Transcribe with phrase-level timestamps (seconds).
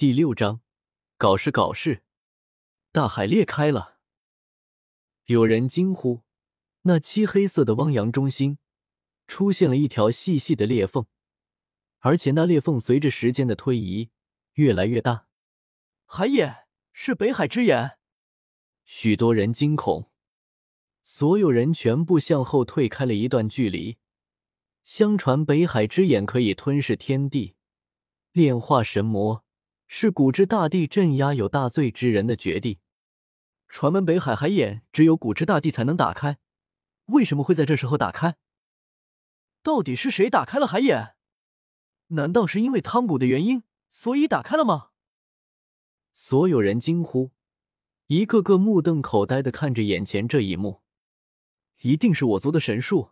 [0.00, 0.62] 第六章，
[1.18, 2.02] 搞事搞事！
[2.90, 3.98] 大海裂开了，
[5.26, 6.22] 有人惊呼
[6.84, 8.56] ：“那漆黑色的汪洋中心
[9.26, 11.04] 出现了一条细细的裂缝，
[11.98, 14.08] 而且那裂缝随着时间的推移
[14.54, 15.26] 越来越大。”
[16.08, 17.98] 海眼是北海之眼，
[18.86, 20.10] 许多人惊恐，
[21.02, 23.98] 所有人全部向后退开了一段距离。
[24.82, 27.54] 相传北海之眼可以吞噬天地，
[28.32, 29.44] 炼化神魔。
[29.92, 32.78] 是古之大帝镇压有大罪之人的绝地。
[33.68, 36.38] 传闻北海海眼只有古之大帝才能打开，
[37.06, 38.36] 为什么会在这时候打开？
[39.64, 41.16] 到底是谁打开了海眼？
[42.10, 44.90] 难道是因为汤谷的原因，所以打开了吗？
[46.12, 47.32] 所有人惊呼，
[48.06, 50.82] 一个个目瞪口呆的看着眼前这一幕。
[51.80, 53.10] 一定是我族的神树，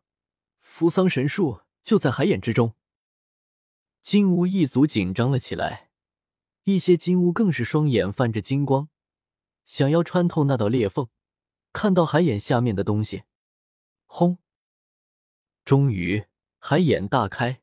[0.61, 2.77] 扶桑神树就在海眼之中。
[4.01, 5.88] 金乌一族紧张了起来。
[6.75, 8.91] 一些金乌更是双眼泛着金光，
[9.65, 11.09] 想要穿透那道裂缝，
[11.73, 13.23] 看到海眼下面的东西。
[14.05, 14.37] 轰！
[15.65, 16.27] 终于，
[16.59, 17.63] 海眼大开，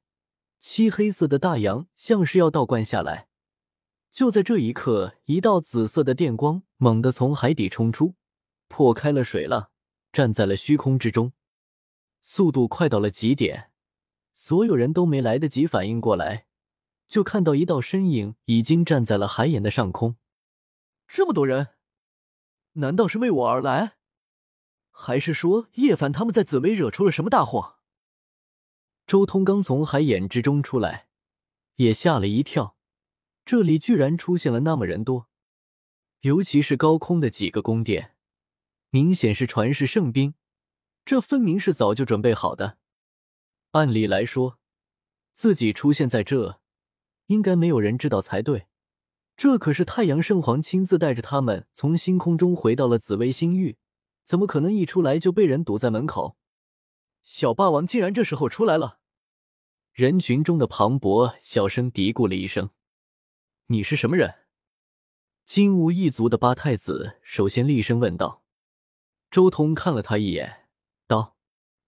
[0.60, 3.28] 漆黑色的大洋像是要倒灌下来。
[4.12, 8.16] 就在这一刻，一道紫色的电光猛地从海底冲出，
[8.68, 9.70] 破开了水浪，
[10.12, 11.32] 站在了虚空之中，
[12.24, 13.70] 速度快到了极点，
[14.34, 16.48] 所有人都没来得及反应过来。
[17.08, 20.18] 就看到一道身影已经站在了海眼的上空，
[21.08, 21.70] 这么多人，
[22.74, 23.98] 难道是为我而来？
[24.92, 27.80] 还是说叶凡他们在紫薇惹出了什么大祸？
[29.06, 31.08] 周通刚从海眼之中出来，
[31.76, 32.76] 也吓了一跳，
[33.46, 35.28] 这里居然出现了那么人多，
[36.22, 38.16] 尤其是高空的几个宫殿，
[38.90, 40.34] 明显是传世圣兵，
[41.06, 42.80] 这分明是早就准备好的。
[43.72, 44.58] 按理来说，
[45.34, 46.62] 自己出现在这。
[47.28, 48.68] 应该没有人知道才对，
[49.36, 53.78] 这可是太阳圣皇亲自带着他们从星空中回到了紫薇星域，
[54.24, 56.38] 怎么可能一出来就被人堵在门口？
[57.24, 59.00] 小霸王竟然这时候出来了！
[59.94, 62.70] 人群中的庞博小声嘀咕了一声
[63.68, 64.36] ：“你是什么人？”
[65.46, 68.44] 金乌一族的八太子首先厉声问道。
[69.32, 70.68] 周通看了他一眼，
[71.08, 71.36] 道：“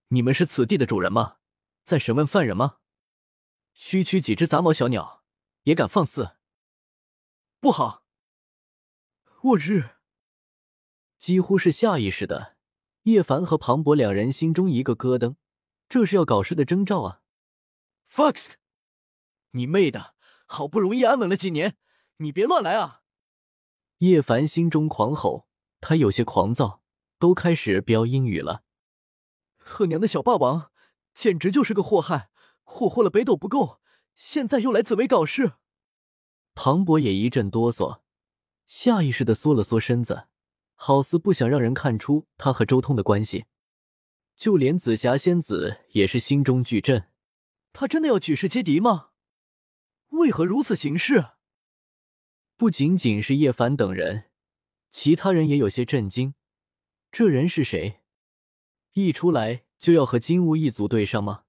[0.09, 1.37] 你们是此地的主人吗？
[1.83, 2.77] 在审问犯人吗？
[3.73, 5.16] 区区几只杂毛小鸟！”
[5.67, 6.37] 也敢放肆！
[7.59, 8.05] 不好！
[9.41, 9.97] 我日！
[11.17, 12.55] 几乎是下意识的，
[13.03, 15.35] 叶凡和庞博两人心中一个咯噔，
[15.89, 17.21] 这是要搞事的征兆啊
[18.09, 18.51] ！Fox，
[19.51, 20.15] 你妹的！
[20.45, 21.75] 好不容易安稳了几年，
[22.19, 23.01] 你别乱来啊！
[23.97, 25.49] 叶凡心中狂吼，
[25.81, 26.81] 他有些狂躁，
[27.19, 28.63] 都开始飙英语了。
[29.57, 30.71] 贺娘的小霸王，
[31.13, 32.29] 简直就是个祸害，
[32.63, 33.81] 祸祸了北斗不够。
[34.17, 35.53] 现在又来紫薇搞事，
[36.55, 38.01] 唐博也一阵哆嗦，
[38.65, 40.27] 下意识的缩了缩身子，
[40.73, 43.45] 好似不想让人看出他和周通的关系。
[44.35, 47.11] 就连紫霞仙子也是心中巨震，
[47.73, 49.09] 他真的要举世皆敌吗？
[50.07, 51.33] 为何如此行事？
[52.55, 54.31] 不仅仅是叶凡等人，
[54.89, 56.33] 其他人也有些震惊。
[57.11, 58.01] 这人是谁？
[58.93, 61.43] 一出来就要和金乌一族对上吗？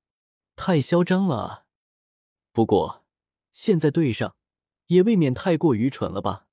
[0.55, 1.68] 太嚣张了！
[2.59, 3.05] 不过，
[3.53, 4.35] 现在对上
[4.89, 6.49] 也未免太过愚蠢了吧？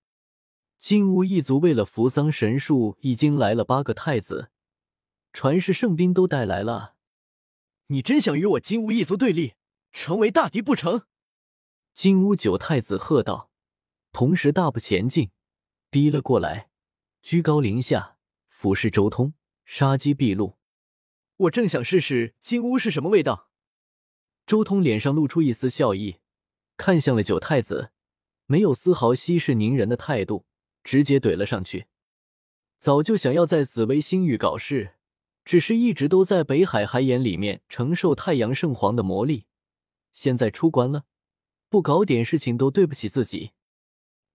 [0.78, 4.52] 金乌一族为了扶桑神树，已经来了八个太子，
[5.34, 6.94] 传世圣兵都带来了。
[7.88, 9.56] 你真想与我金乌一族对立，
[9.92, 11.06] 成为大敌不成？
[11.96, 13.50] 金乌九太子喝道，
[14.12, 15.32] 同时大步前进，
[15.90, 16.70] 逼了过来，
[17.24, 18.18] 居高临下
[18.48, 19.34] 俯视周通，
[19.66, 20.60] 杀机毕露。
[21.38, 23.45] 我正想试试金乌是什么味道。
[24.46, 26.18] 周通脸上露出一丝笑意，
[26.78, 27.92] 看向了九太子，
[28.46, 30.46] 没有丝毫息事宁人的态度，
[30.84, 31.88] 直接怼了上去。
[32.78, 34.96] 早就想要在紫薇星域搞事，
[35.44, 39.46] 只是一直都在北海海眼里面承受太阳圣皇的魔力，
[40.12, 41.06] 现在出关了，
[41.70, 43.52] 不搞点事情都对不起自己。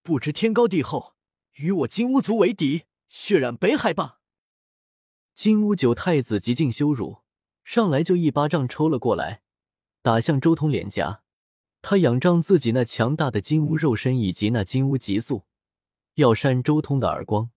[0.03, 1.15] 不知天高地厚，
[1.53, 4.19] 与我金乌族为敌，血染北海吧！
[5.33, 7.19] 金乌九太子极尽羞辱，
[7.63, 9.43] 上来就一巴掌抽了过来。
[10.03, 11.21] 打向周通脸颊，
[11.81, 15.45] 他仰仗自己那强大的金乌肉身以及那金乌极速，
[16.15, 17.51] 要扇周通的耳光。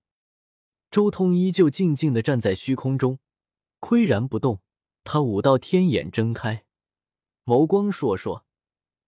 [0.91, 3.19] 周通依旧静静的站在虚空中，
[3.81, 4.61] 岿然不动。
[5.03, 6.65] 他五道天眼睁开，
[7.45, 8.43] 眸光烁烁，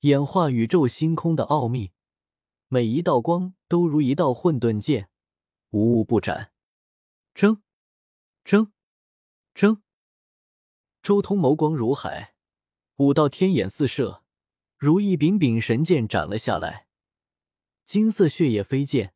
[0.00, 1.92] 演化宇宙星空的奥秘，
[2.68, 5.08] 每一道光都如一道混沌剑，
[5.70, 6.52] 无物不斩。
[7.34, 7.62] 争，
[8.44, 8.72] 争，
[9.54, 9.80] 争！
[11.02, 12.35] 周通眸光如海。
[12.98, 14.22] 五道天眼四射，
[14.78, 16.86] 如意柄柄神剑斩了下来。
[17.84, 19.12] 金色血液飞溅，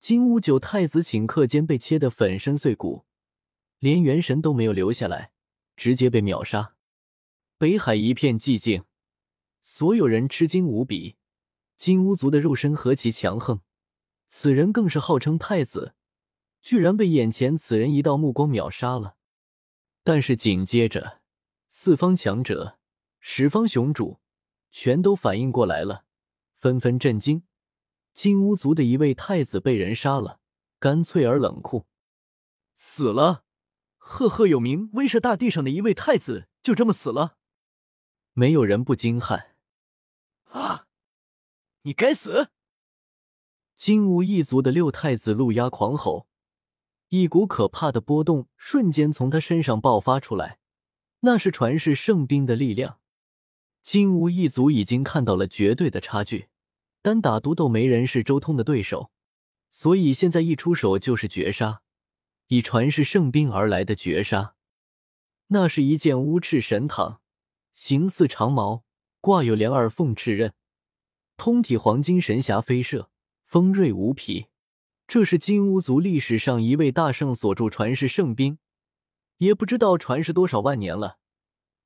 [0.00, 3.04] 金乌九太子顷刻间被切得粉身碎骨，
[3.78, 5.30] 连元神都没有留下来，
[5.76, 6.74] 直接被秒杀。
[7.58, 8.82] 北海一片寂静，
[9.60, 11.14] 所有人吃惊无比。
[11.76, 13.60] 金乌族的肉身何其强横，
[14.26, 15.94] 此人更是号称太子，
[16.60, 19.16] 居然被眼前此人一道目光秒杀了。
[20.02, 21.20] 但是紧接着，
[21.68, 22.80] 四方强者、
[23.24, 24.18] 十方雄主
[24.72, 26.04] 全都反应过来了，
[26.56, 27.44] 纷纷震惊：
[28.12, 30.40] 金乌族的一位太子被人杀了，
[30.80, 31.86] 干脆而冷酷，
[32.74, 33.44] 死了！
[33.96, 37.38] 赫赫有名、威慑大地上的一位太子就这么死了。
[38.32, 39.52] 没有人不惊骇。
[40.46, 40.88] 啊！
[41.82, 42.48] 你该死！
[43.76, 46.26] 金乌一族的六太子陆压狂吼。
[47.10, 50.58] 一股可怕的波动瞬间从他身上爆发出来，
[51.20, 52.98] 那是传世圣兵的力量。
[53.82, 56.48] 金乌一族已经看到了绝对的差距，
[57.02, 59.10] 单打独斗没人是周通的对手，
[59.70, 61.82] 所以现在一出手就是绝杀，
[62.46, 64.54] 以传世圣兵而来的绝杀。
[65.48, 67.20] 那是一件乌赤神躺，
[67.72, 68.84] 形似长矛，
[69.20, 70.54] 挂有连二凤翅刃，
[71.36, 73.10] 通体黄金神霞飞射，
[73.44, 74.46] 锋锐无匹。
[75.08, 78.58] 这是金乌族历史上一位大圣所铸传世圣兵，
[79.38, 81.18] 也不知道传世多少万年了。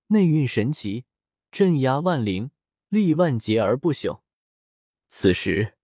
[0.08, 1.06] 内蕴神奇，
[1.56, 2.50] 镇压万灵，
[2.90, 4.20] 立万劫而不朽。
[5.08, 5.78] 此时，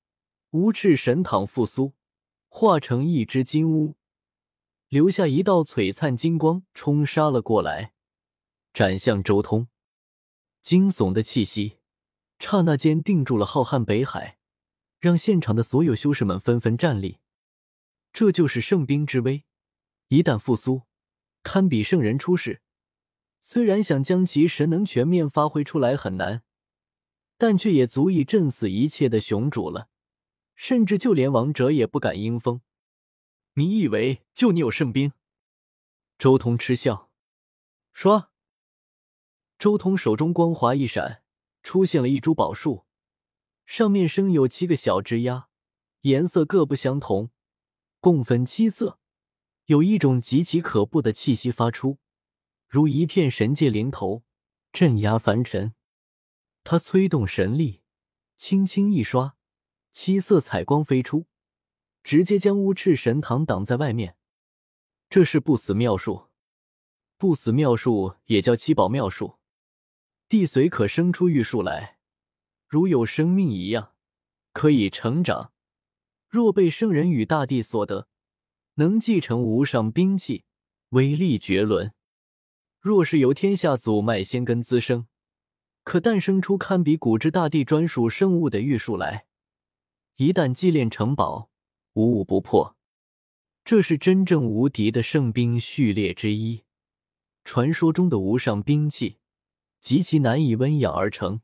[0.50, 1.94] 无赤神躺复苏，
[2.50, 3.96] 化成一只金乌，
[4.88, 7.94] 留下一道璀璨金光，冲杀了过来，
[8.74, 9.68] 斩向周通。
[10.60, 11.78] 惊悚的气息，
[12.38, 14.36] 刹那间定住了浩瀚北海，
[15.00, 17.20] 让现场的所有修士们纷纷站立。
[18.12, 19.44] 这就是圣兵之威，
[20.08, 20.82] 一旦复苏，
[21.42, 22.60] 堪比圣人出世。
[23.44, 26.42] 虽然想将其神能全面发挥出来很难，
[27.36, 29.88] 但却也足以震死一切的雄主了。
[30.54, 32.60] 甚至就连王者也不敢应风。
[33.54, 35.12] 你以为就你有圣兵？
[36.18, 37.10] 周通嗤笑，
[37.92, 38.30] 说
[39.58, 41.24] ：“周通手中光华一闪，
[41.64, 42.84] 出现了一株宝树，
[43.66, 45.48] 上面生有七个小枝丫，
[46.02, 47.30] 颜色各不相同。”
[47.98, 49.00] 共分七色，
[49.66, 51.98] 有一种极其可怖的气息发出，
[52.72, 54.24] 如一片神界灵头，
[54.72, 55.74] 镇压凡尘。
[56.64, 57.82] 他催动神力，
[58.38, 59.36] 轻轻一刷，
[59.90, 61.26] 七色彩光飞出，
[62.02, 64.16] 直接将乌赤神堂挡在外面。
[65.10, 66.30] 这是不死妙术，
[67.18, 69.38] 不死妙术也叫七宝妙术。
[70.26, 71.98] 地髓可生出玉树来，
[72.66, 73.92] 如有生命一样，
[74.54, 75.52] 可以成长。
[76.26, 78.08] 若被圣人与大地所得，
[78.76, 80.46] 能继承无上兵器，
[80.88, 81.92] 威力绝伦。
[82.82, 85.06] 若是由天下祖脉仙根滋生，
[85.84, 89.26] 可诞生出堪比古之大地专属圣物的玉树来。
[90.16, 91.48] 一旦祭炼成宝，
[91.92, 92.76] 无物不破。
[93.64, 96.64] 这是真正无敌的圣兵序列之一，
[97.44, 99.18] 传说中的无上兵器，
[99.80, 101.40] 极其难以温养而成。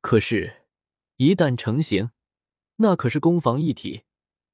[0.00, 0.64] 可是，
[1.14, 2.10] 一旦成型，
[2.78, 4.02] 那可是攻防一体，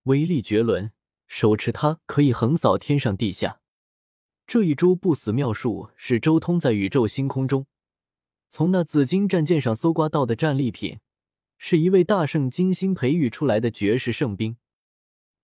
[0.02, 0.92] 威力绝伦。
[1.26, 3.62] 手持它可以横扫天上地下。
[4.46, 7.66] 这一株不死妙树是周通在宇宙星空中
[8.48, 11.00] 从那紫金战舰上搜刮到的战利品，
[11.58, 14.56] 是一位大圣精心培育出来的绝世圣兵。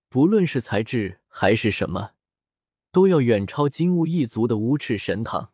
[0.08, 2.12] 不论是材质还是什么，
[2.92, 5.52] 都要远超金乌一族的乌赤神堂。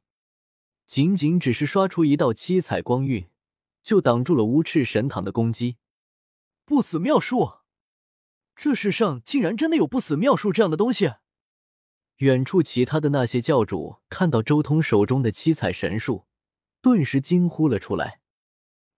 [0.86, 3.28] 仅仅只是刷出一道七彩光晕，
[3.82, 5.78] 就挡住了乌赤神堂的攻击。
[6.66, 7.52] 不死妙术，
[8.54, 11.12] 这世上竟然真的有不死妙术这样的东西！
[12.18, 16.26] 远处其他的那些教主看到周通手中的七彩神树，
[16.80, 18.20] 顿时惊呼了出来：“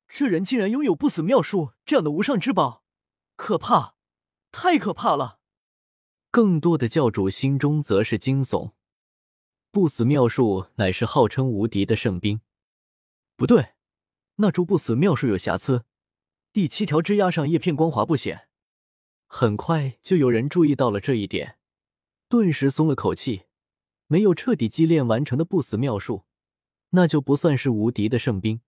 [0.09, 2.83] 这人竟然拥有不死妙术这样的无上之宝，
[3.37, 3.95] 可怕，
[4.50, 5.39] 太可怕了！”
[6.33, 8.73] 更多的教主心中则是惊悚。
[9.71, 12.41] 不死妙术乃是号称无敌的圣兵，
[13.37, 13.75] 不对，
[14.37, 15.85] 那株不死妙术有瑕疵。
[16.53, 18.49] 第七条枝丫上叶片光滑不显，
[19.27, 21.59] 很快就有人注意到了这一点，
[22.30, 23.42] 顿时松了口气。
[24.06, 26.25] 没有彻底祭炼完成的不死妙术，
[26.90, 28.60] 那就不算是无敌的圣兵。